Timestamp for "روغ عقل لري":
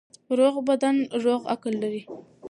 1.25-2.03